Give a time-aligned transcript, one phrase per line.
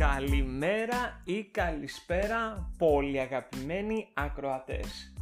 [0.00, 5.12] Καλημέρα ή καλησπέρα πολύ αγαπημένοι ακροατές.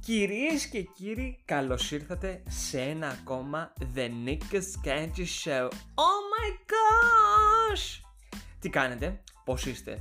[0.00, 5.64] Κυρίες και κύριοι, καλώς ήρθατε σε ένα ακόμα The Nick's Candy Show.
[5.94, 8.00] Oh my gosh!
[8.60, 9.98] Τι κάνετε, πώς είστε,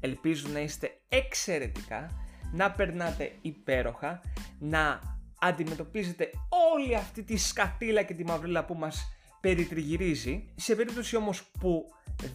[0.00, 2.10] ελπίζω να είστε εξαιρετικά,
[2.52, 4.20] να περνάτε υπέροχα,
[4.58, 5.00] να
[5.40, 6.30] αντιμετωπίζετε
[6.74, 10.48] όλη αυτή τη σκατήλα και τη μαυρίλα που μας περιτριγυρίζει.
[10.54, 11.84] Σε περίπτωση όμως που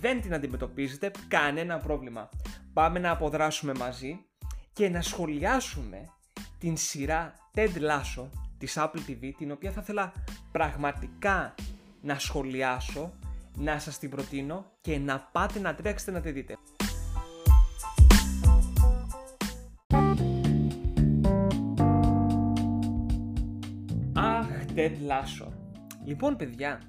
[0.02, 2.30] δεν την αντιμετωπίζετε, κανένα πρόβλημα.
[2.74, 4.26] Πάμε να αποδράσουμε μαζί
[4.74, 6.10] και να σχολιάσουμε
[6.58, 8.28] την σειρά Ted Lasso
[8.58, 10.14] της Apple TV, την οποία θα ήθελα
[10.52, 11.56] πραγματικά
[12.02, 13.14] να σχολιάσω,
[13.58, 16.58] να σας την προτείνω και να πάτε να τρέξετε να τη δείτε.
[24.14, 25.63] Αχ, Ted Lasso.
[26.06, 26.82] Λοιπόν, παιδιά,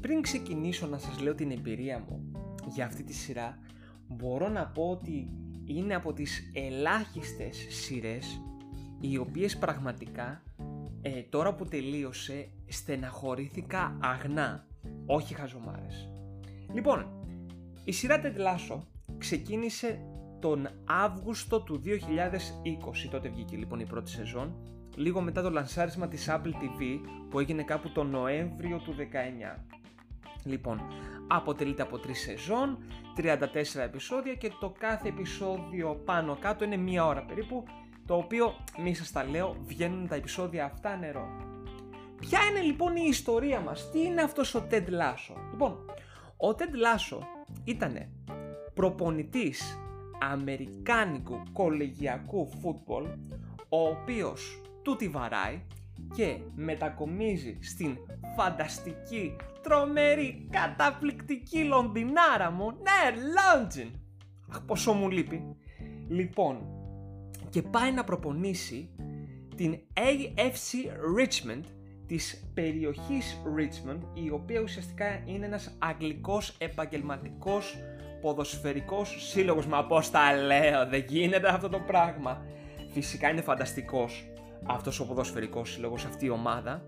[0.00, 2.32] πριν ξεκινήσω να σας λέω την εμπειρία μου
[2.66, 3.58] για αυτή τη σειρά,
[4.08, 5.30] μπορώ να πω ότι
[5.64, 8.40] είναι από τις ελάχιστες σειρές
[9.00, 10.42] οι οποίες πραγματικά
[11.02, 14.66] ε, τώρα που τελείωσε στεναχωρήθηκα αγνά,
[15.06, 16.10] όχι χαζομάρες.
[16.72, 17.06] Λοιπόν,
[17.84, 18.80] η σειρά Lasso
[19.18, 20.00] ξεκίνησε
[20.40, 21.90] τον Αύγουστο του 2020,
[23.10, 24.54] τότε βγήκε λοιπόν η πρώτη σεζόν,
[24.96, 28.94] λίγο μετά το λανσάρισμα της Apple TV που έγινε κάπου τον Νοέμβριο του
[29.56, 29.58] 19.
[30.44, 30.80] Λοιπόν,
[31.26, 32.78] αποτελείται από τρεις σεζόν,
[33.16, 37.64] 34 επεισόδια και το κάθε επεισόδιο πάνω κάτω είναι μία ώρα περίπου,
[38.06, 41.28] το οποίο μη σας τα λέω, βγαίνουν τα επεισόδια αυτά νερό.
[42.20, 45.36] Ποια είναι λοιπόν η ιστορία μας, τι είναι αυτός ο Ted Lasso.
[45.50, 45.70] Λοιπόν,
[46.36, 47.18] ο Ted Lasso
[47.64, 48.08] ήταν
[48.74, 49.78] προπονητής
[50.20, 53.04] αμερικάνικου κολεγιακού φούτμπολ,
[53.68, 55.60] ο οποίος του τη βαράει
[56.14, 57.96] και μετακομίζει στην
[58.36, 63.90] φανταστική, τρομερή, καταπληκτική Λονδινάρα μου, ναι, Λόντζιν.
[64.50, 65.56] Αχ, πόσο μου λείπει.
[66.08, 66.66] Λοιπόν,
[67.50, 68.90] και πάει να προπονήσει
[69.56, 71.62] την AFC Richmond
[72.06, 77.76] της περιοχής Richmond, η οποία ουσιαστικά είναι ένας αγγλικός επαγγελματικός
[78.20, 79.66] ποδοσφαιρικός σύλλογος.
[79.66, 82.44] Μα πώς τα λέω, δεν γίνεται αυτό το πράγμα.
[82.92, 84.30] Φυσικά είναι φανταστικός
[84.68, 86.82] αυτός ο ποδοσφαιρικός σύλλογος, αυτή η ομάδα.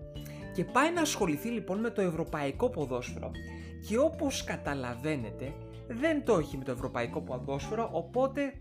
[0.53, 3.31] Και πάει να ασχοληθεί λοιπόν με το ευρωπαϊκό ποδόσφαιρο.
[3.87, 5.53] Και όπως καταλαβαίνετε
[5.87, 8.53] δεν το έχει με το ευρωπαϊκό ποδόσφαιρο οπότε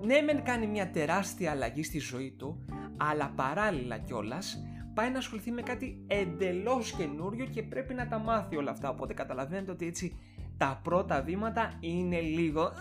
[0.00, 2.64] ναι μεν κάνει μια τεράστια αλλαγή στη ζωή του
[2.96, 4.58] αλλά παράλληλα κιόλας
[4.94, 8.88] πάει να ασχοληθεί με κάτι εντελώς καινούριο και πρέπει να τα μάθει όλα αυτά.
[8.88, 10.18] Οπότε καταλαβαίνετε ότι έτσι
[10.56, 12.72] τα πρώτα βήματα είναι λίγο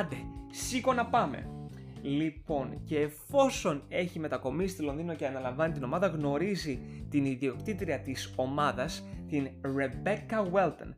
[0.00, 0.16] άντε
[0.50, 1.48] σήκω να πάμε
[2.02, 6.80] Λοιπόν, και εφόσον έχει μετακομίσει στη Λονδίνο και αναλαμβάνει την ομάδα, γνωρίζει
[7.10, 10.94] την ιδιοκτήτρια της ομάδας, την Rebecca Welton,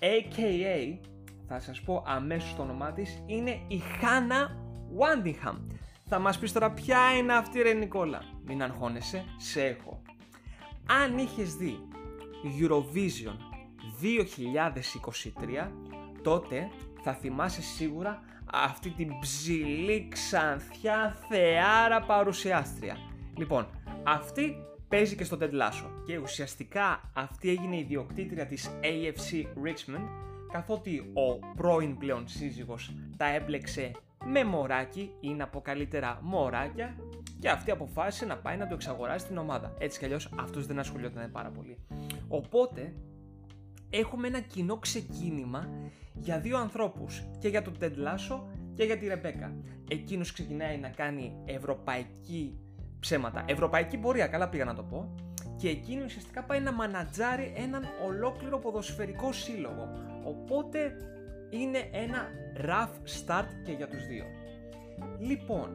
[0.00, 0.98] a.k.a.
[1.46, 4.46] θα σας πω αμέσως το όνομά της, είναι η Hannah
[4.98, 5.56] Wandingham.
[6.04, 8.22] Θα μας πεις τώρα ποια είναι αυτή ρε Νικόλα.
[8.44, 10.02] Μην αγχώνεσαι, σε έχω.
[11.04, 11.78] Αν είχες δει
[12.60, 13.36] Eurovision
[14.00, 15.72] 2023,
[16.22, 16.68] τότε
[17.02, 18.22] θα θυμάσαι σίγουρα
[18.52, 22.96] αυτή την ψηλή ξανθιά θεάρα παρουσιάστρια.
[23.36, 23.66] Λοιπόν,
[24.04, 24.56] αυτή
[24.88, 30.08] παίζει και στο Ted Lasso και ουσιαστικά αυτή έγινε η ιδιοκτήτρια της AFC Richmond
[30.52, 33.90] καθότι ο πρώην πλέον σύζυγος τα έπλεξε
[34.24, 36.96] με μωράκι ή να πω καλύτερα μωράκια
[37.40, 39.74] και αυτή αποφάσισε να πάει να το εξαγοράσει στην ομάδα.
[39.78, 41.78] Έτσι κι αλλιώς αυτός δεν ασχολιόταν πάρα πολύ.
[42.28, 42.94] Οπότε
[43.90, 45.68] έχουμε ένα κοινό ξεκίνημα
[46.14, 48.40] για δύο ανθρώπους και για τον Ted Lasso
[48.74, 49.56] και για τη Ρεμπέκα.
[49.88, 52.58] Εκείνος ξεκινάει να κάνει ευρωπαϊκή
[53.00, 55.14] ψέματα, ευρωπαϊκή πορεία, καλά πήγα να το πω,
[55.56, 59.88] και εκείνη ουσιαστικά πάει να μανατζάρει έναν ολόκληρο ποδοσφαιρικό σύλλογο.
[60.24, 60.96] Οπότε
[61.50, 64.24] είναι ένα rough start και για τους δύο.
[65.18, 65.68] Λοιπόν,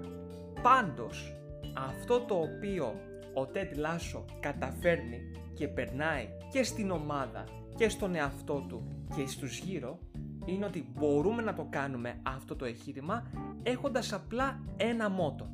[0.62, 1.36] πάντως
[1.78, 2.86] αυτό το οποίο
[3.34, 5.20] ο Ted Lasso καταφέρνει
[5.54, 7.44] και περνάει και στην ομάδα
[7.76, 10.00] και στον εαυτό του και στους γύρω
[10.46, 13.28] είναι ότι μπορούμε να το κάνουμε αυτό το εγχείρημα
[13.64, 15.50] έχοντας απλά ένα μότο.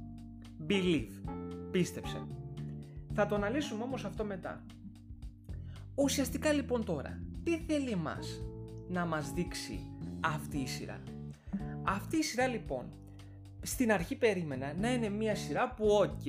[0.68, 1.32] Believe.
[1.72, 2.28] Πίστεψε.
[3.14, 4.66] Θα το αναλύσουμε όμως αυτό μετά.
[5.96, 8.42] Ουσιαστικά λοιπόν τώρα, τι θέλει μας
[8.88, 9.80] να μας δείξει
[10.20, 11.02] αυτή η σειρά;
[11.84, 12.86] Αυτή η σειρά λοιπόν,
[13.62, 16.22] στην αρχή περίμενα να είναι μια σειρά που οκ,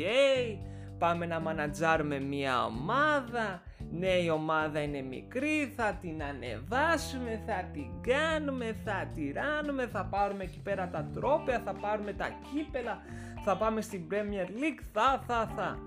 [0.98, 7.90] πάμε να μανατζάρουμε μια ομάδα, ναι η ομάδα είναι μικρή, θα την ανεβάσουμε, θα την
[8.00, 13.02] κάνουμε, θα τη ράνουμε, θα πάρουμε εκεί πέρα τα τρόπαια, θα πάρουμε τα κύπελλα,
[13.44, 15.78] θα πάμε στην Premier League, θα, θα, θα.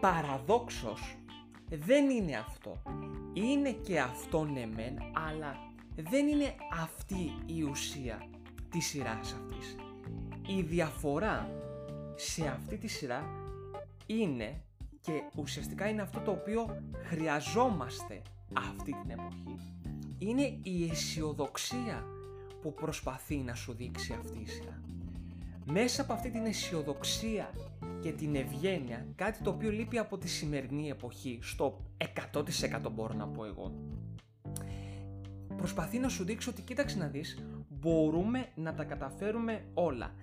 [0.00, 1.16] Παραδόξως
[1.68, 2.82] δεν είναι αυτό.
[3.32, 4.98] Είναι και αυτό ναι μεν,
[5.28, 5.56] αλλά
[5.94, 8.28] δεν είναι αυτή η ουσία
[8.70, 9.76] της σειράς αυτής.
[10.46, 11.48] Η διαφορά
[12.14, 13.24] σε αυτή τη σειρά
[14.06, 14.62] είναι
[15.04, 18.22] και ουσιαστικά είναι αυτό το οποίο χρειαζόμαστε
[18.52, 19.58] αυτή την εποχή
[20.18, 22.04] είναι η αισιοδοξία
[22.62, 24.80] που προσπαθεί να σου δείξει αυτή η σειρά.
[25.66, 27.50] Μέσα από αυτή την αισιοδοξία
[28.00, 31.80] και την ευγένεια, κάτι το οποίο λείπει από τη σημερινή εποχή, στο
[32.32, 32.42] 100%
[32.92, 33.74] μπορώ να πω εγώ,
[35.56, 40.14] προσπαθεί να σου δείξει ότι κοίταξε να δεις, μπορούμε να τα καταφέρουμε όλα.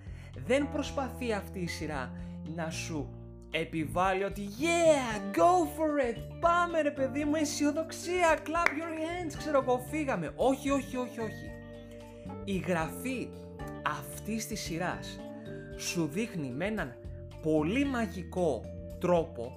[0.46, 2.12] Δεν προσπαθεί αυτή η σειρά
[2.54, 3.21] να σου
[3.54, 9.60] επιβάλλει ότι Yeah, go for it, πάμε ρε παιδί μου, αισιοδοξία, clap your hands, ξέρω
[9.62, 10.32] εγώ, φύγαμε.
[10.36, 11.50] Όχι, όχι, όχι, όχι.
[12.44, 13.28] Η γραφή
[13.86, 15.20] αυτής της σειράς
[15.76, 16.94] σου δείχνει με έναν
[17.42, 18.60] πολύ μαγικό
[18.98, 19.52] τρόπο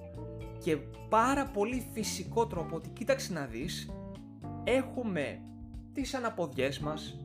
[0.58, 0.76] και
[1.08, 3.90] πάρα πολύ φυσικό τρόπο ότι κοίταξε να δεις
[4.64, 5.40] έχουμε
[5.92, 7.16] τις αναποδιές μας,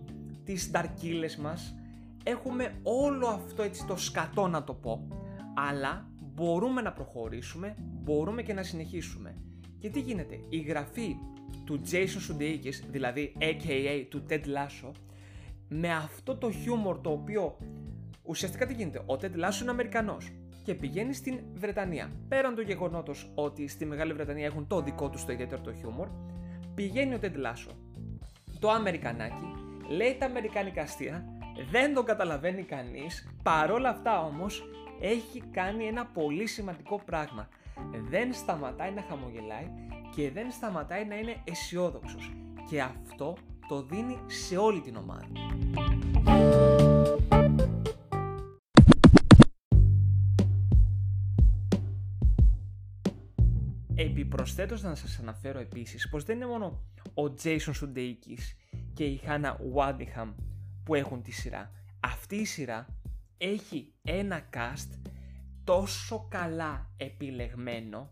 [0.43, 1.75] τις νταρκύλες μας,
[2.23, 5.07] έχουμε όλο αυτό έτσι το σκατό να το πω,
[5.69, 6.10] αλλά
[6.41, 9.35] μπορούμε να προχωρήσουμε, μπορούμε και να συνεχίσουμε.
[9.79, 11.15] Και τι γίνεται, η γραφή
[11.65, 14.91] του Jason Sudeikis, δηλαδή aka του Ted Lasso,
[15.67, 17.57] με αυτό το χιούμορ το οποίο
[18.23, 20.31] ουσιαστικά τι γίνεται, ο Ted Lasso είναι Αμερικανός
[20.63, 22.11] και πηγαίνει στην Βρετανία.
[22.27, 26.07] Πέραν του γεγονότος ότι στη Μεγάλη Βρετανία έχουν το δικό τους το ιδιαίτερο το χιούμορ,
[26.75, 27.75] πηγαίνει ο Ted Lasso,
[28.59, 29.51] το Αμερικανάκι,
[29.89, 31.25] λέει τα Αμερικανικά αστεία,
[31.71, 34.63] δεν τον καταλαβαίνει κανείς, παρόλα αυτά όμως
[35.01, 37.49] έχει κάνει ένα πολύ σημαντικό πράγμα.
[38.09, 39.67] Δεν σταματάει να χαμογελάει
[40.15, 42.31] και δεν σταματάει να είναι αισιόδοξος.
[42.69, 43.37] Και αυτό
[43.67, 45.27] το δίνει σε όλη την ομάδα.
[53.95, 58.55] Επιπροσθέτως να σας αναφέρω επίσης πως δεν είναι μόνο ο Jason Sudeikis
[58.93, 60.33] και η Hannah Waddingham
[60.83, 61.71] που έχουν τη σειρά.
[61.99, 63.00] Αυτή η σειρά
[63.41, 65.09] έχει ένα cast
[65.63, 68.09] τόσο καλά επιλεγμένο,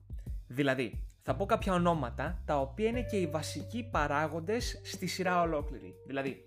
[0.47, 5.93] δηλαδή θα πω κάποια ονόματα τα οποία είναι και οι βασικοί παράγοντες στη σειρά ολόκληρη.
[6.07, 6.37] Δηλαδή,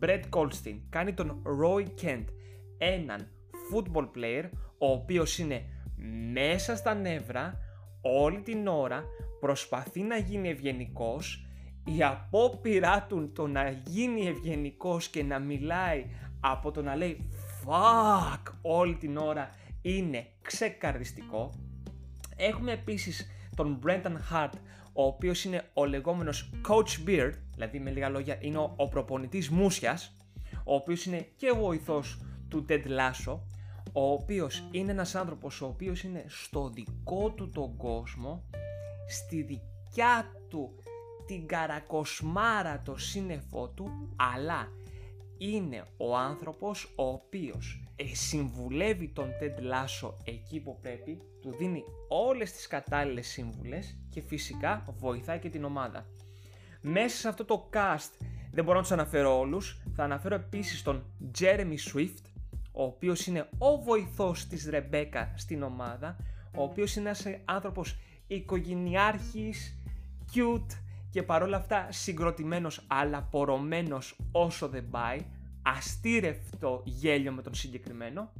[0.00, 2.24] Brett Goldstein κάνει τον Roy Kent,
[2.78, 3.28] έναν
[3.72, 4.48] football player
[4.78, 5.62] ο οποίος είναι
[6.32, 7.58] μέσα στα νεύρα
[8.00, 9.04] όλη την ώρα,
[9.40, 11.46] προσπαθεί να γίνει ευγενικός,
[11.84, 16.06] η απόπειρά του το να γίνει ευγενικός και να μιλάει
[16.40, 17.30] από το να λέει
[17.66, 19.50] fuck όλη την ώρα
[19.82, 21.52] είναι ξεκαρδιστικό.
[22.36, 23.26] Έχουμε επίσης
[23.56, 24.52] τον Brendan Hart,
[24.92, 29.50] ο οποίος είναι ο λεγόμενος Coach Beard, δηλαδή με λίγα λόγια είναι ο, ο προπονητής
[29.50, 30.16] Μούσιας,
[30.64, 33.38] ο οποίος είναι και βοηθός του Ted Lasso,
[33.92, 38.44] ο οποίος είναι ένας άνθρωπος ο οποίος είναι στο δικό του τον κόσμο,
[39.08, 40.74] στη δικιά του
[41.26, 44.68] την καρακοσμάρα το σύννεφό του, αλλά
[45.50, 51.84] είναι ο άνθρωπος ο οποίος ε, συμβουλεύει τον Ted Lasso εκεί που πρέπει, του δίνει
[52.08, 56.06] όλες τις κατάλληλες σύμβουλες και φυσικά βοηθάει και την ομάδα.
[56.80, 61.04] Μέσα σε αυτό το cast δεν μπορώ να τους αναφέρω όλους, θα αναφέρω επίσης τον
[61.38, 62.24] Jeremy Swift,
[62.72, 66.16] ο οποίος είναι ο βοηθός της Ρεμπέκα στην ομάδα,
[66.56, 67.96] ο οποίος είναι ένας άνθρωπος
[68.26, 69.78] οικογενειάρχης,
[70.34, 75.18] cute, και παρόλα αυτά συγκροτημένος αλλά πορωμένος όσο δεν πάει,
[75.62, 78.32] αστήρευτο γέλιο με τον συγκεκριμένο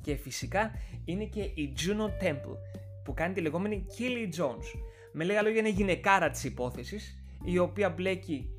[0.00, 0.70] και φυσικά
[1.04, 2.56] είναι και η Juno Temple
[3.04, 4.80] που κάνει τη λεγόμενη Killy Jones.
[5.12, 8.50] Με λίγα λόγια είναι γυναικάρα της υπόθεσης η οποία μπλέκει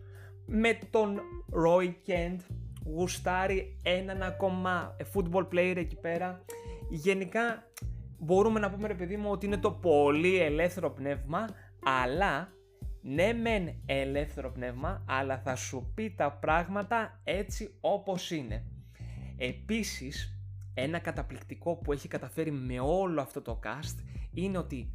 [0.45, 1.19] με τον
[1.65, 2.37] Roy Kent,
[2.85, 6.45] γουστάρει έναν ακόμα football player εκεί πέρα.
[6.89, 7.71] Γενικά
[8.17, 11.47] μπορούμε να πούμε ρε παιδί μου ότι είναι το πολύ ελεύθερο πνεύμα
[11.83, 12.53] αλλά
[13.01, 18.63] ναι μεν ελεύθερο πνεύμα, αλλά θα σου πει τα πράγματα έτσι όπως είναι.
[19.37, 20.35] Επίσης,
[20.73, 24.03] ένα καταπληκτικό που έχει καταφέρει με όλο αυτό το cast
[24.33, 24.93] είναι ότι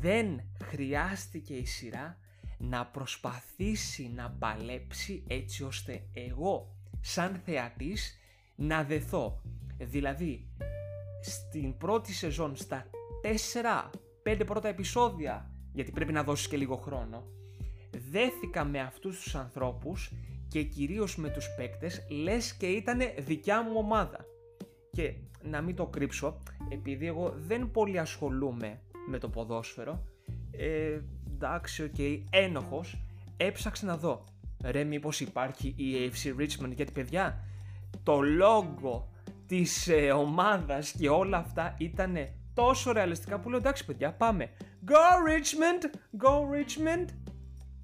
[0.00, 2.18] δεν χρειάστηκε η σειρά
[2.58, 8.18] να προσπαθήσει να παλέψει έτσι ώστε εγώ σαν θεατής
[8.56, 9.42] να δεθώ.
[9.78, 10.46] Δηλαδή,
[11.20, 12.86] στην πρώτη σεζόν, στα
[14.22, 17.24] 4-5 πρώτα επεισόδια, γιατί πρέπει να δώσεις και λίγο χρόνο,
[18.10, 20.12] δέθηκα με αυτούς τους ανθρώπους
[20.48, 24.24] και κυρίως με τους παίκτες λες και ήταν δικιά μου ομάδα.
[24.90, 30.02] Και να μην το κρύψω, επειδή εγώ δεν πολύ ασχολούμαι με το ποδόσφαιρο,
[30.50, 31.00] ε,
[31.34, 32.98] εντάξει, OK, okay, ένοχος,
[33.36, 34.24] έψαξα να δω.
[34.64, 37.44] Ρε μήπως υπάρχει η AFC Richmond, γιατί παιδιά,
[38.02, 39.08] το logo
[39.46, 42.16] της ε, ομάδας και όλα αυτά ήταν
[42.54, 44.50] τόσο ρεαλιστικά που λέω εντάξει παιδιά πάμε
[44.88, 44.94] Go
[45.28, 45.84] Richmond,
[46.22, 47.06] Go Richmond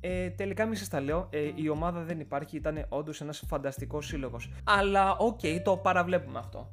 [0.01, 4.07] Ε, τελικά μη σας τα λέω, ε, η ομάδα δεν υπάρχει, ήταν όντως ένας φανταστικός
[4.07, 4.53] σύλλογος.
[4.65, 6.73] Αλλά OK, okay, το παραβλέπουμε αυτό.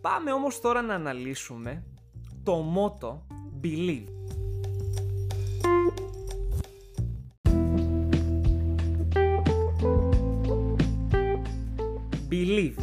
[0.00, 1.84] Πάμε όμως τώρα να αναλύσουμε
[2.42, 3.26] το μότο
[3.62, 4.06] Believe.
[12.30, 12.74] Believe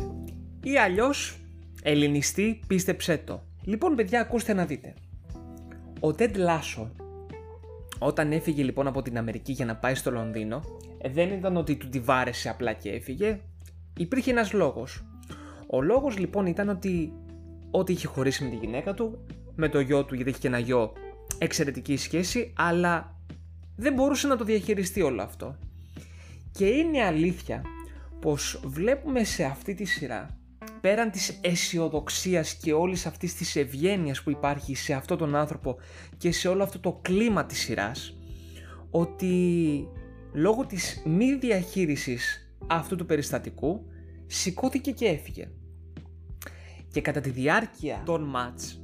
[0.64, 1.38] ή αλλιώς
[1.84, 3.44] ελληνιστή πίστεψέ το.
[3.64, 4.94] Λοιπόν παιδιά ακούστε να δείτε.
[6.04, 6.88] Ο Ted Lasso
[8.00, 10.62] όταν έφυγε λοιπόν από την Αμερική για να πάει στο Λονδίνο
[11.12, 13.40] δεν ήταν ότι του τη βάρεσε απλά και έφυγε.
[13.98, 15.06] Υπήρχε ένας λόγος.
[15.68, 17.14] Ο λόγος λοιπόν ήταν ότι
[17.72, 20.60] ότι είχε χωρίσει με τη γυναίκα του, με το γιο του γιατί είχε και ένα
[20.60, 20.94] γιο
[21.38, 23.16] εξαιρετική σχέση, αλλά
[23.76, 25.56] δεν μπορούσε να το διαχειριστεί όλο αυτό.
[26.52, 27.62] Και είναι αλήθεια
[28.20, 30.38] πως βλέπουμε σε αυτή τη σειρά
[30.84, 35.78] πέραν της αισιοδοξίας και όλης αυτής της ευγένειας που υπάρχει σε αυτόν τον άνθρωπο
[36.18, 38.18] και σε όλο αυτό το κλίμα της σειράς
[38.90, 39.88] ότι
[40.34, 43.86] λόγω της μη διαχείρισης αυτού του περιστατικού
[44.26, 45.50] σηκώθηκε και έφυγε.
[46.92, 48.82] Και κατά τη διάρκεια των μάτς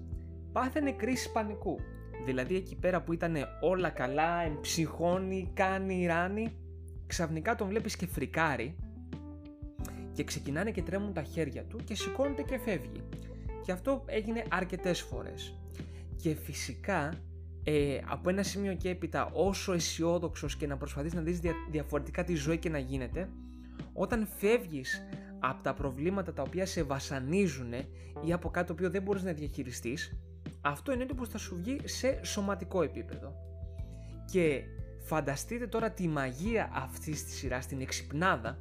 [0.51, 1.79] πάθαινε κρίση πανικού.
[2.25, 6.51] Δηλαδή εκεί πέρα που ήταν όλα καλά, εμψυχώνει, κάνει, ράνει,
[7.07, 8.75] ξαφνικά τον βλέπεις και φρικάρει
[10.19, 13.03] και ξεκινάνε και τρέμουν τα χέρια του και σηκώνεται και φεύγει.
[13.63, 15.59] Και αυτό έγινε αρκετές φορές.
[16.15, 17.13] Και φυσικά
[17.63, 22.35] ε, από ένα σημείο και έπειτα όσο αισιόδοξος και να προσπαθείς να δεις διαφορετικά τη
[22.35, 23.29] ζωή και να γίνεται
[23.93, 25.01] όταν φεύγεις
[25.39, 27.73] από τα προβλήματα τα οποία σε βασανίζουν
[28.25, 30.17] ή από κάτι το οποίο δεν μπορείς να διαχειριστείς
[30.61, 33.33] αυτό είναι πως θα σου βγει σε σωματικό επίπεδο.
[34.31, 34.63] Και
[34.99, 38.59] φανταστείτε τώρα τη μαγεία αυτής της σειράς, την εξυπνάδα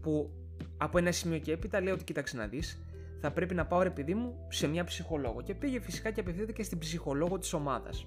[0.00, 0.39] που
[0.82, 2.82] από ένα σημείο και έπειτα λέει ότι κοίταξε να δεις,
[3.20, 5.42] θα πρέπει να πάω ρε παιδί μου σε μια ψυχολόγο.
[5.42, 8.06] Και πήγε φυσικά και απευθύνεται στην ψυχολόγο της ομάδας.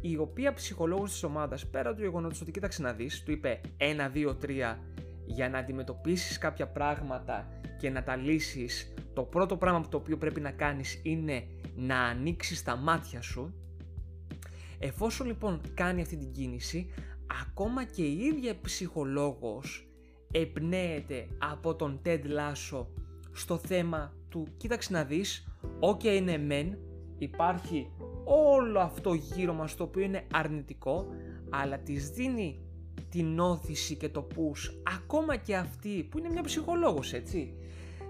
[0.00, 4.10] Η οποία ψυχολόγος της ομάδας, πέρα του γεγονότος ότι κοίταξε να δεις, του είπε 1,
[4.10, 4.78] 2, 3
[5.26, 7.48] για να αντιμετωπίσεις κάποια πράγματα
[7.78, 8.94] και να τα λύσεις.
[9.14, 13.54] Το πρώτο πράγμα το οποίο πρέπει να κάνεις είναι να ανοίξεις τα μάτια σου.
[14.78, 16.90] Εφόσον λοιπόν κάνει αυτή την κίνηση,
[17.42, 19.88] ακόμα και η ίδια ψυχολόγος
[20.34, 22.86] εμπνέεται από τον Ted Lasso
[23.32, 25.46] στο θέμα του κοίταξε να δεις,
[25.80, 26.78] ok είναι μεν,
[27.18, 27.90] υπάρχει
[28.24, 31.06] όλο αυτό γύρω μας το οποίο είναι αρνητικό,
[31.50, 32.58] αλλά της δίνει
[33.08, 37.54] την όθηση και το push, ακόμα και αυτή που είναι μια ψυχολόγος έτσι,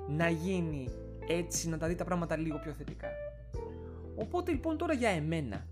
[0.08, 0.88] να γίνει
[1.28, 3.08] έτσι, να τα δει τα πράγματα λίγο πιο θετικά.
[4.16, 5.66] Οπότε λοιπόν τώρα για εμένα,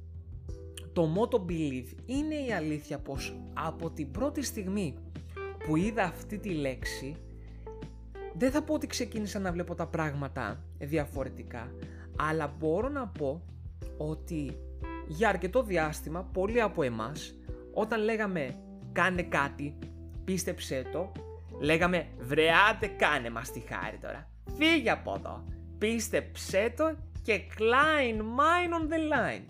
[0.93, 4.95] το motto believe είναι η αλήθεια πως από την πρώτη στιγμή
[5.67, 7.17] που είδα αυτή τη λέξη
[8.35, 11.73] δεν θα πω ότι ξεκίνησα να βλέπω τα πράγματα διαφορετικά
[12.17, 13.43] αλλά μπορώ να πω
[13.97, 14.57] ότι
[15.07, 17.35] για αρκετό διάστημα πολλοί από εμάς
[17.73, 18.55] όταν λέγαμε
[18.93, 19.79] κάνε κάτι
[20.25, 21.13] πίστεψέ το
[21.61, 25.45] λέγαμε βρεάτε κάνε μας τη χάρη τώρα φύγε από εδώ
[25.79, 29.47] πίστεψέ το και climb mine on the line.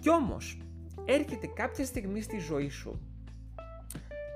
[0.00, 0.58] Κι όμως
[1.04, 3.07] έρχεται κάποια στιγμή στη ζωή σου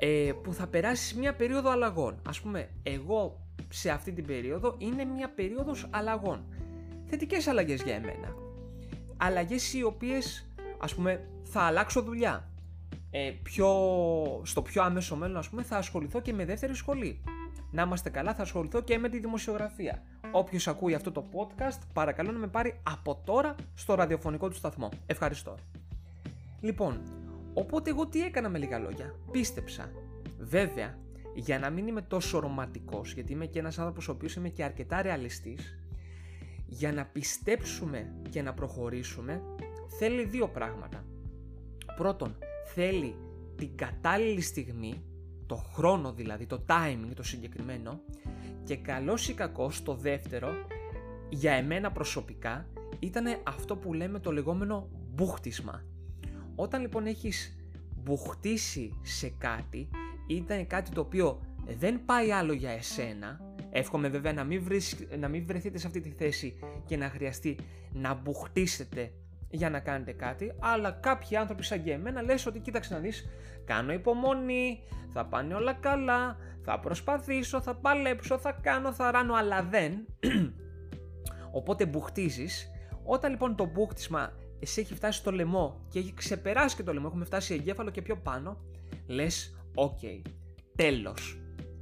[0.05, 2.21] ε, που θα περάσεις μια περίοδο αλλαγών.
[2.29, 6.45] Ας πούμε, εγώ σε αυτή την περίοδο είναι μια περίοδος αλλαγών.
[7.05, 8.35] Θετικές αλλαγές για εμένα.
[9.17, 10.47] Αλλαγές οι οποίες,
[10.79, 12.49] ας πούμε, θα αλλάξω δουλειά.
[13.11, 13.69] Ε, πιο,
[14.45, 17.23] στο πιο άμεσο μέλλον, ας πούμε, θα ασχοληθώ και με δεύτερη σχολή.
[17.71, 20.03] Να είμαστε καλά, θα ασχοληθώ και με τη δημοσιογραφία.
[20.31, 24.89] Όποιος ακούει αυτό το podcast, παρακαλώ να με πάρει από τώρα στο ραδιοφωνικό του σταθμό.
[25.07, 25.55] Ευχαριστώ.
[26.61, 27.01] Λοιπόν,
[27.55, 29.15] Οπότε εγώ τι έκανα με λίγα λόγια.
[29.31, 29.93] Πίστεψα.
[30.39, 30.99] Βέβαια,
[31.35, 34.65] για να μην είμαι τόσο ρομαντικός, γιατί είμαι και ένας άνθρωπος ο οποίος είμαι και
[34.65, 35.79] αρκετά ρεαλιστής,
[36.67, 39.43] για να πιστέψουμε και να προχωρήσουμε,
[39.99, 41.05] θέλει δύο πράγματα.
[41.97, 42.37] Πρώτον,
[42.75, 43.17] θέλει
[43.57, 45.05] την κατάλληλη στιγμή,
[45.47, 48.01] το χρόνο δηλαδή, το timing το συγκεκριμένο,
[48.65, 50.49] και καλός ή κακός το δεύτερο,
[51.29, 52.67] για εμένα προσωπικά,
[52.99, 55.85] ήταν αυτό που λέμε το λεγόμενο μπούχτισμα.
[56.55, 57.57] Όταν λοιπόν έχεις
[57.97, 59.89] μπουχτίσει σε κάτι,
[60.27, 61.41] ήταν κάτι το οποίο
[61.79, 63.41] δεν πάει άλλο για εσένα,
[63.71, 64.67] εύχομαι βέβαια να μην,
[65.19, 67.59] να μην βρεθείτε σε αυτή τη θέση και να χρειαστεί
[67.93, 69.13] να μπουχτίσετε
[69.51, 73.29] για να κάνετε κάτι, αλλά κάποιοι άνθρωποι σαν και εμένα λες ότι κοίταξε να δεις,
[73.65, 74.83] κάνω υπομονή,
[75.13, 80.07] θα πάνε όλα καλά, θα προσπαθήσω, θα παλέψω, θα κάνω, θα ράνω, αλλά δεν.
[81.59, 82.71] Οπότε μπουχτίζεις.
[83.05, 84.33] Όταν λοιπόν το μπούχτισμα
[84.63, 88.03] εσύ έχει φτάσει στο λαιμό και έχει ξεπεράσει και το λαιμό, έχουμε φτάσει εγκέφαλο και
[88.03, 88.57] πιο πάνω,
[89.07, 90.21] λες, OK, okay,
[90.77, 91.41] τέλος,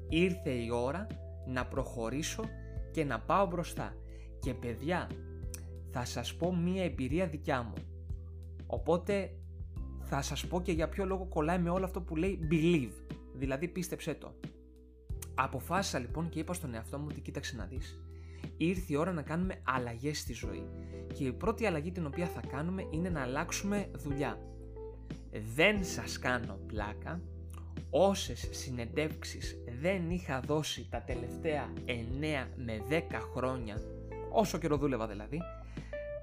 [0.08, 1.06] ήρθε η ώρα
[1.46, 2.44] να προχωρήσω
[2.90, 3.94] και να πάω μπροστά.
[4.40, 5.10] Και παιδιά,
[5.90, 7.74] θα σας πω μία εμπειρία δικιά μου.
[8.66, 9.34] Οπότε
[10.00, 13.68] θα σας πω και για ποιο λόγο κολλάει με όλο αυτό που λέει believe, δηλαδή
[13.68, 14.34] πίστεψέ το.
[15.34, 18.00] Αποφάσισα λοιπόν και είπα στον εαυτό μου ότι κοίταξε να δεις,
[18.56, 20.68] ήρθε η ώρα να κάνουμε αλλαγές στη ζωή
[21.14, 24.38] και η πρώτη αλλαγή την οποία θα κάνουμε είναι να αλλάξουμε δουλειά.
[25.54, 27.20] Δεν σας κάνω πλάκα,
[27.90, 33.02] όσες συνεντεύξεις δεν είχα δώσει τα τελευταία 9 με 10
[33.34, 33.76] χρόνια,
[34.30, 35.40] όσο καιρό δούλευα δηλαδή,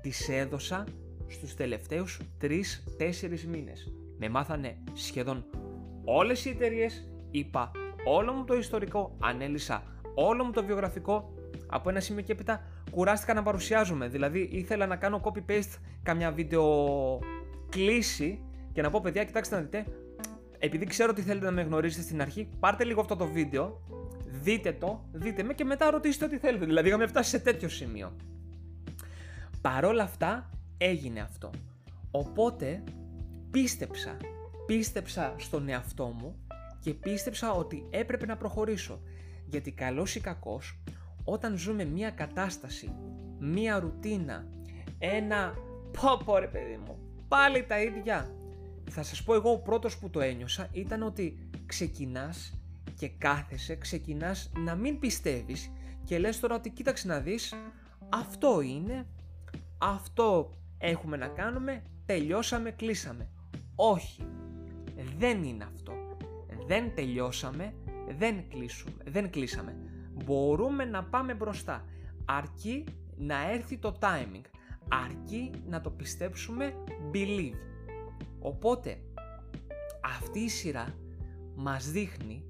[0.02, 0.84] τις έδωσα
[1.28, 3.94] στους τελευταίους 3-4 μήνες.
[4.18, 5.46] Με μάθανε σχεδόν
[6.06, 7.72] όλες οι εταιρείες, είπα
[8.06, 9.84] όλο μου το ιστορικό, ανέλησα
[10.16, 11.34] όλο μου το βιογραφικό,
[11.68, 14.08] από ένα σημείο και έπειτα κουράστηκα να παρουσιάζομαι.
[14.08, 17.20] Δηλαδή ήθελα να κάνω copy-paste καμιά βίντεο
[17.70, 18.42] κλίση
[18.74, 19.86] και να πω παιδιά κοιτάξτε να δείτε
[20.60, 23.82] επειδή ξέρω ότι θέλετε να με γνωρίσετε στην αρχή, πάρτε λίγο αυτό το βίντεο,
[24.26, 26.66] δείτε το, δείτε με και μετά ρωτήστε ό,τι θέλετε.
[26.66, 28.16] Δηλαδή, είχαμε φτάσει σε τέτοιο σημείο.
[29.62, 31.50] Παρόλα αυτά, έγινε αυτό.
[32.12, 32.84] Οπότε,
[33.52, 34.18] πίστεψα.
[34.66, 36.36] Πίστεψα στον εαυτό μου
[36.80, 39.02] και πίστεψα ότι έπρεπε να προχωρήσω.
[39.46, 40.80] Γιατί καλός ή κακός,
[41.30, 42.96] όταν ζούμε μία κατάσταση,
[43.40, 44.48] μία ρουτίνα,
[45.00, 45.54] ένα
[46.26, 48.36] πω ρε παιδί μου, πάλι τα ίδια,
[48.90, 52.60] θα σας πω εγώ ο πρώτος που το ένιωσα ήταν ότι ξεκινάς
[52.96, 55.72] και κάθεσαι, ξεκινάς να μην πιστεύεις
[56.04, 57.54] και λες τώρα ότι κοίταξε να δεις,
[58.10, 59.06] αυτό είναι,
[59.78, 63.30] αυτό έχουμε να κάνουμε, τελειώσαμε, κλείσαμε.
[63.76, 64.28] Όχι,
[65.18, 65.94] δεν είναι αυτό.
[66.68, 67.74] Δεν τελειώσαμε,
[68.18, 69.76] δεν, κλείσουμε, δεν κλείσαμε.
[70.26, 71.86] Μπορούμε να πάμε μπροστά.
[72.26, 72.84] Αρκεί
[73.18, 74.46] να έρθει το timing.
[74.90, 76.74] Αρκεί να το πιστέψουμε
[77.14, 77.60] believe.
[78.40, 78.98] Οπότε
[80.16, 80.96] αυτή η σειρά
[81.56, 82.44] μας δείχνει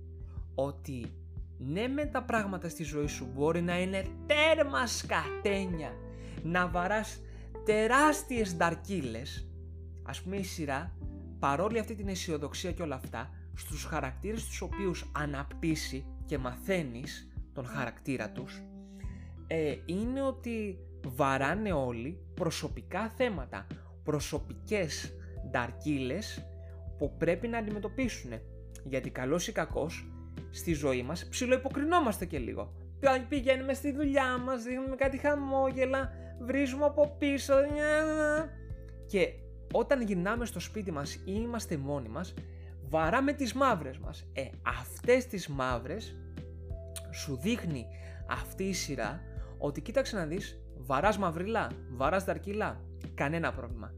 [0.55, 1.11] ότι
[1.57, 5.91] ναι με τα πράγματα στη ζωή σου μπορεί να είναι τέρμα σκατένια,
[6.43, 7.21] να βαράς
[7.65, 9.47] τεράστιες νταρκύλες,
[10.03, 10.95] ας πούμε η σειρά
[11.39, 17.65] παρόλη αυτή την αισιοδοξία και όλα αυτά, στους χαρακτήρες τους οποίους αναπτύσσει και μαθαίνεις τον
[17.65, 18.63] χαρακτήρα τους,
[19.47, 23.67] ε, είναι ότι βαράνε όλοι προσωπικά θέματα,
[24.03, 25.13] προσωπικές
[25.49, 26.45] νταρκύλες
[26.97, 28.31] που πρέπει να αντιμετωπίσουν.
[28.83, 30.11] Γιατί καλός ή κακός
[30.51, 32.73] στη ζωή μας ψιλοϊποκρινόμαστε και λίγο.
[33.29, 37.53] Πηγαίνουμε στη δουλειά μας, δίνουμε κάτι χαμόγελα, βρίζουμε από πίσω.
[39.07, 39.33] Και
[39.73, 42.33] όταν γυρνάμε στο σπίτι μας ή είμαστε μόνοι μας,
[42.89, 44.29] βαράμε τις μαύρες μας.
[44.33, 44.43] Ε,
[44.79, 46.17] αυτές τις μαύρες
[47.17, 47.85] σου δείχνει
[48.27, 49.21] αυτή η σειρά
[49.57, 52.81] ότι κοίταξε να δεις, βαράς μαυριλά, βαράς δαρκυλά,
[53.13, 53.93] κανένα πρόβλημα.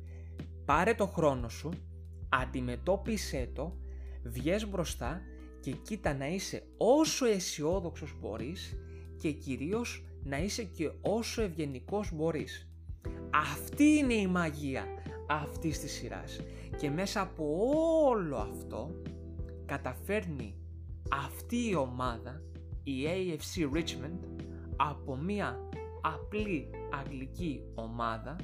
[0.66, 1.70] Πάρε το χρόνο σου,
[2.30, 3.78] αντιμετώπισε το,
[4.24, 5.22] βγες μπροστά
[5.60, 8.78] και κοίτα να είσαι όσο αισιόδοξος μπορείς
[9.18, 12.70] και κυρίως να είσαι και όσο ευγενικός μπορείς.
[13.54, 14.86] Αυτή είναι η μαγεία
[15.28, 16.42] αυτής της σειράς
[16.78, 17.46] και μέσα από
[18.08, 19.02] όλο αυτό
[19.66, 20.56] καταφέρνει
[21.12, 22.42] αυτή η ομάδα,
[22.90, 24.20] η AFC Richmond,
[24.76, 25.60] από μια
[26.02, 28.36] απλή αγγλική ομάδα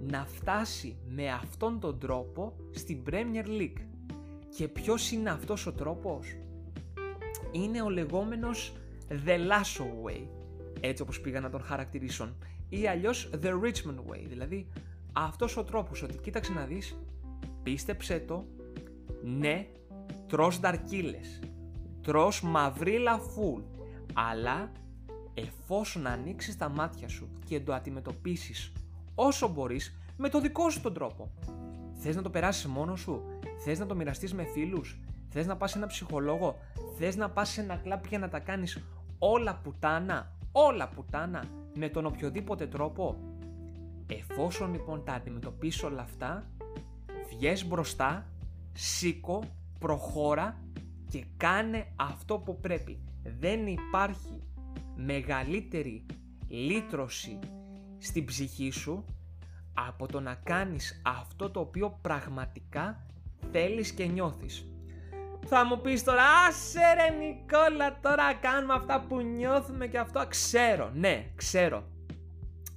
[0.00, 3.80] να φτάσει με αυτόν τον τρόπο στην Premier League.
[4.56, 6.36] Και ποιος είναι αυτός ο τρόπος;
[7.52, 8.76] Είναι ο λεγόμενος
[9.08, 10.26] The Lasso Way,
[10.80, 12.36] έτσι όπως πήγα να τον χαρακτηρίσω,
[12.68, 14.68] ή αλλιώς The Richmond Way, δηλαδή
[15.12, 16.98] αυτός ο τρόπος ότι κοίταξε να δεις,
[17.62, 18.46] πίστεψέ το,
[19.22, 19.66] ναι,
[20.26, 21.40] τρως δαρκύλες,
[22.06, 23.60] τρως μαυρίλα φουλ,
[24.12, 24.72] αλλά
[25.34, 28.72] εφόσον ανοίξεις τα μάτια σου και το αντιμετωπίσεις
[29.14, 31.30] όσο μπορείς με το δικό σου τον τρόπο.
[31.94, 33.22] Θες να το περάσεις μόνο σου,
[33.64, 36.58] θες να το μοιραστείς με φίλους, θες να πας σε ένα ψυχολόγο,
[36.98, 38.82] θες να πας σε ένα κλαπ για να τα κάνεις
[39.18, 43.16] όλα πουτάνα, όλα πουτάνα με τον οποιοδήποτε τρόπο;
[44.06, 46.46] Εφόσον λοιπόν τα αντιμετωπίσεις όλα αυτά,
[47.28, 48.26] βγες μπροστά,
[48.72, 49.42] σήκω,
[49.78, 50.65] προχώρα
[51.08, 52.98] και κάνε αυτό που πρέπει.
[53.40, 54.42] Δεν υπάρχει
[54.96, 56.06] μεγαλύτερη
[56.48, 57.38] λύτρωση
[57.98, 59.04] στην ψυχή σου
[59.74, 63.06] από το να κάνεις αυτό το οποίο πραγματικά
[63.52, 64.70] θέλεις και νιώθεις.
[65.46, 70.26] Θα μου πεις τώρα, άσε ρε Νικόλα, τώρα κάνουμε αυτά που νιώθουμε και αυτό.
[70.28, 71.84] Ξέρω, ναι, ξέρω.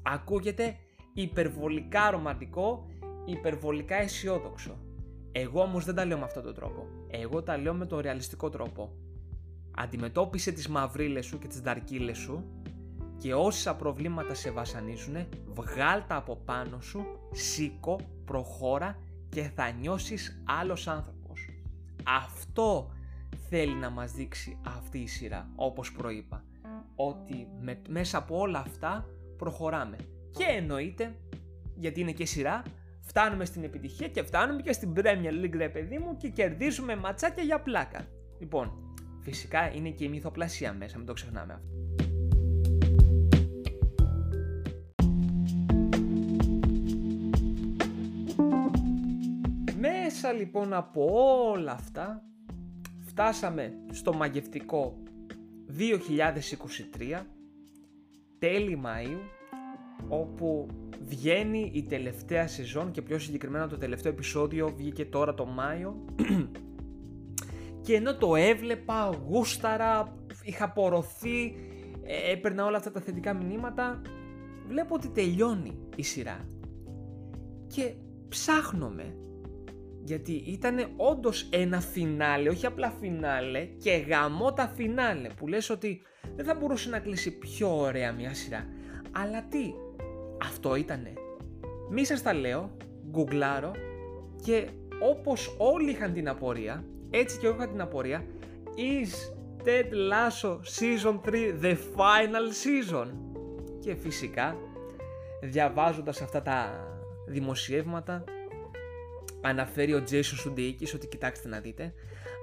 [0.04, 0.76] Ακούγεται
[1.14, 2.88] υπερβολικά ρομαντικό,
[3.26, 4.78] υπερβολικά αισιόδοξο.
[5.32, 6.88] Εγώ όμως δεν τα λέω με αυτόν τον τρόπο.
[7.08, 8.94] Εγώ τα λέω με τον ρεαλιστικό τρόπο.
[9.72, 12.44] Αντιμετώπισε τις μαυρίλες σου και τις δαρκύλες σου
[13.18, 15.16] και όσα προβλήματα σε βασανίζουν,
[15.54, 21.50] βγάλ τα από πάνω σου, σήκω, προχώρα και θα νιώσεις άλλος άνθρωπος.
[22.04, 22.92] Αυτό
[23.50, 26.44] θέλει να μας δείξει αυτή η σειρά, όπως προείπα.
[26.96, 29.06] Ότι με, μέσα από όλα αυτά
[29.38, 29.96] προχωράμε.
[30.32, 31.16] Και εννοείται,
[31.76, 32.64] γιατί είναι και σειρά,
[33.10, 37.44] φτάνουμε στην επιτυχία και φτάνουμε και στην Premier League ρε παιδί μου και κερδίζουμε ματσάκια
[37.44, 38.08] για πλάκα.
[38.40, 41.68] Λοιπόν, φυσικά είναι και η μυθοπλασία μέσα, μην το ξεχνάμε αυτό.
[49.80, 51.06] Μέσα λοιπόν από
[51.52, 52.24] όλα αυτά
[53.06, 54.98] φτάσαμε στο μαγευτικό
[57.00, 57.22] 2023
[58.40, 59.39] τέλη Μαΐου
[60.08, 60.68] όπου
[61.08, 66.06] βγαίνει η τελευταία σεζόν και πιο συγκεκριμένα το τελευταίο επεισόδιο βγήκε τώρα το Μάιο
[67.86, 71.56] και ενώ το έβλεπα, γούσταρα, είχα απορροθεί,
[72.04, 74.02] ε, έπαιρνα όλα αυτά τα θετικά μηνύματα
[74.68, 76.48] βλέπω ότι τελειώνει η σειρά
[77.68, 77.94] και
[78.30, 79.16] ψάχνομαι
[80.04, 86.02] γιατί ήταν όντως ένα φινάλε, όχι απλά φινάλε και γαμό τα φινάλε που λες ότι
[86.36, 88.66] δεν θα μπορούσε να κλείσει πιο ωραία μια σειρά.
[89.12, 89.74] Αλλά τι,
[90.42, 91.14] αυτό ήτανε.
[91.90, 92.72] Μη σας τα λέω,
[93.10, 93.72] γκουγκλάρω
[94.44, 94.68] και
[95.02, 98.26] όπως όλοι είχαν την απορία, έτσι και εγώ είχα την απορία,
[98.76, 99.32] is
[99.64, 103.08] Ted Lasso Season 3 the final season?
[103.80, 104.58] Και φυσικά,
[105.42, 106.88] διαβάζοντας αυτά τα
[107.28, 108.24] δημοσιεύματα,
[109.42, 111.94] αναφέρει ο Jason Sudeikis ότι κοιτάξτε να δείτε,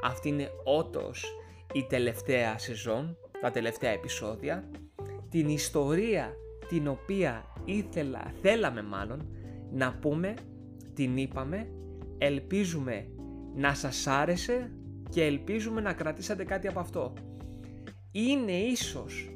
[0.03, 1.25] αυτή είναι ότος
[1.73, 4.71] η τελευταία σεζόν, τα τελευταία επεισόδια,
[5.31, 6.37] την ιστορία
[6.69, 9.29] την οποία ήθελα, θέλαμε μάλλον,
[9.73, 10.35] να πούμε,
[10.95, 11.69] την είπαμε,
[12.19, 13.07] ελπίζουμε
[13.55, 14.71] να σας άρεσε
[15.11, 17.13] και ελπίζουμε να κρατήσατε κάτι από αυτό.
[18.13, 19.31] Είναι ίσως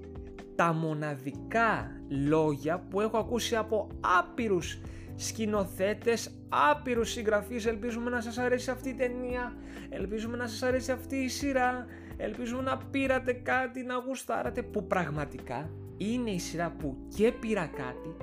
[0.54, 3.88] τα μοναδικά λόγια που έχω ακούσει από
[4.18, 4.80] άπειρους
[5.16, 7.66] σκηνοθέτες, άπειρους συγγραφείς.
[7.66, 9.56] Ελπίζουμε να σας αρέσει αυτή η ταινία,
[9.88, 15.70] ελπίζουμε να σας αρέσει αυτή η σειρά, ελπίζουμε να πήρατε κάτι, να γουστάρατε που πραγματικά
[16.00, 18.16] είναι η σειρά που και πήρα κάτι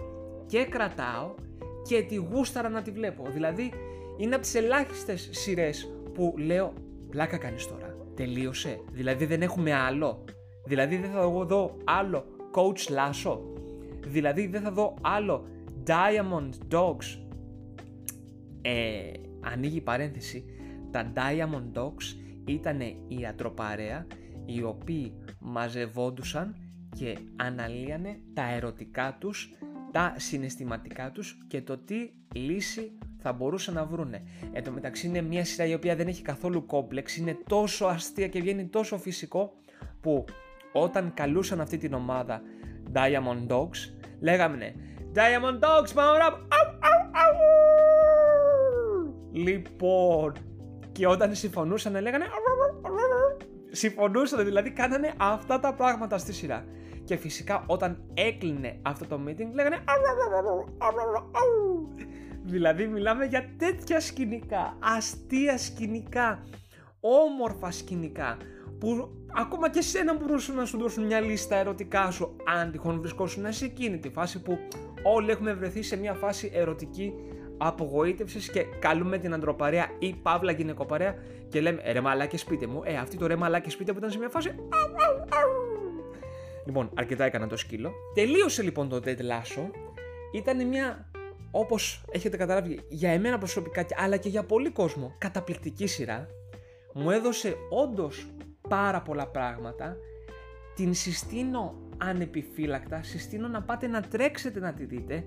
[0.46, 1.36] και κρατάω
[1.88, 3.30] και τη γούσταρα να τη βλέπω.
[3.30, 3.72] Δηλαδή
[4.18, 6.74] είναι από τις ελάχιστες σειρές που λέω
[7.10, 10.24] πλάκα κάνεις τώρα, τελείωσε, δηλαδή δεν έχουμε άλλο,
[10.66, 13.40] δηλαδή δεν θα δω άλλο Coach Lasso,
[14.08, 15.48] δηλαδή δεν θα δω άλλο
[15.86, 17.20] Diamond Dogs.
[18.62, 20.46] Ε, ανοίγει παρένθεση,
[20.92, 24.08] τα Diamond Dogs ήταν η ατροπαρέα
[24.46, 26.67] οι οποίοι μαζευόντουσαν
[26.98, 29.54] και αναλύανε τα ερωτικά τους,
[29.92, 34.24] τα συναισθηματικά τους και το τι λύση θα μπορούσαν να βρούνε.
[34.52, 38.28] Εν τω μεταξύ είναι μια σειρά η οποία δεν έχει καθόλου κόμπλεξ, είναι τόσο αστεία
[38.28, 39.54] και βγαίνει τόσο φυσικό
[40.02, 40.26] που
[40.74, 42.42] όταν καλούσαν αυτή την ομάδα
[42.94, 44.76] Diamond Dogs λέγαμε
[45.14, 46.38] Diamond Dogs, power up!
[49.32, 50.34] Λοιπόν,
[50.92, 52.26] και όταν συμφωνούσαν λέγανε
[53.72, 56.66] Συμφωνούσαν, δηλαδή κάνανε αυτά τα πράγματα στη σειρά.
[57.08, 59.78] Και φυσικά όταν έκλεινε αυτό το meeting λέγανε
[62.44, 66.44] Δηλαδή μιλάμε για τέτοια σκηνικά, αστεία σκηνικά,
[67.00, 68.38] όμορφα σκηνικά
[68.80, 73.54] που ακόμα και σένα μπορούσαν να σου δώσουν μια λίστα ερωτικά σου αν τυχόν βρισκόσουν
[73.54, 74.58] σε εκείνη τη φάση που
[75.04, 77.14] όλοι έχουμε βρεθεί σε μια φάση ερωτική
[77.58, 81.16] απογοήτευσης και καλούμε την αντροπαρέα ή παύλα γυναικοπαρέα
[81.50, 82.82] και λέμε ρε μαλάκι σπίτι μου.
[82.86, 84.56] Ε, αυτή το ρε μαλάκι σπίτι που ήταν σε μια φάση.
[86.68, 87.92] Λοιπόν, αρκετά έκανα το σκύλο.
[88.14, 89.70] Τελείωσε λοιπόν το Dead Lasso.
[90.34, 91.12] Ήταν μια,
[91.52, 96.28] όπως έχετε καταλάβει, για εμένα προσωπικά αλλά και για πολύ κόσμο, καταπληκτική σειρά.
[96.94, 98.28] Μου έδωσε όντως
[98.70, 99.98] πάρα πολλά πράγματα.
[100.76, 105.24] Την συστήνω ανεπιφύλακτα, συστήνω να πάτε να τρέξετε να τη δείτε.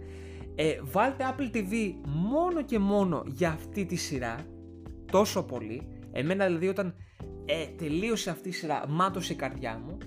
[0.54, 4.36] Ε, βάλτε Apple TV μόνο και μόνο για αυτή τη σειρά,
[5.12, 5.88] τόσο πολύ.
[6.12, 6.94] Εμένα δηλαδή όταν
[7.44, 9.98] ε, τελείωσε αυτή η σειρά μάτωσε η καρδιά μου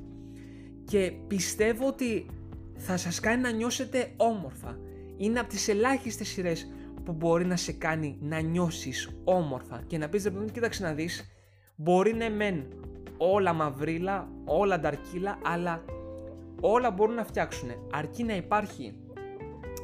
[0.94, 2.26] και πιστεύω ότι
[2.78, 4.78] θα σας κάνει να νιώσετε όμορφα.
[5.18, 6.72] Είναι από τις ελάχιστες σειρές
[7.04, 11.34] που μπορεί να σε κάνει να νιώσεις όμορφα και να πεις ρε κοίταξε να δεις
[11.76, 12.66] μπορεί να μεν
[13.18, 15.84] όλα μαυρίλα, όλα νταρκύλα αλλά
[16.62, 18.96] όλα μπορούν να φτιάξουν αρκεί να υπάρχει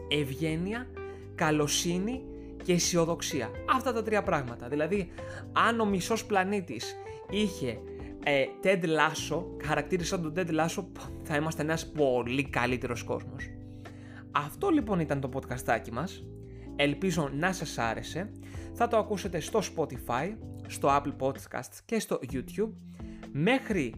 [0.08, 0.88] ευγένεια,
[1.36, 2.24] καλοσύνη
[2.63, 3.50] και αισιοδοξία.
[3.76, 4.67] Αυτά τα τρία πράγματα.
[4.67, 5.12] Δηλαδή,
[5.52, 6.95] αν ο μισός πλανήτης
[7.30, 7.80] είχε
[8.23, 10.86] ε, Ted Lasso, χαρακτήρισα τον Ted Lasso,
[11.23, 13.49] θα είμαστε ένας πολύ καλύτερος κόσμος.
[14.32, 16.23] Αυτό λοιπόν ήταν το podcastάκι μας.
[16.75, 18.32] Ελπίζω να σας άρεσε.
[18.73, 20.36] Θα το ακούσετε στο Spotify,
[20.67, 22.71] στο Apple Podcast και στο YouTube.
[23.32, 23.93] Μέχρι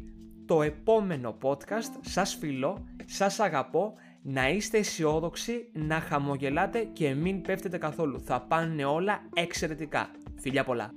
[0.45, 7.77] το επόμενο podcast, σας φιλώ, σας αγαπώ, να είστε αισιόδοξοι, να χαμογελάτε και μην πέφτετε
[7.77, 8.21] καθόλου.
[8.21, 10.11] Θα πάνε όλα εξαιρετικά.
[10.35, 10.93] Φιλιά πολλά.